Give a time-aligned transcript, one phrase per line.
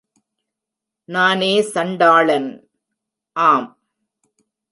[1.09, 2.49] நானே சண்டாளன்...
[3.35, 3.67] ஆம்.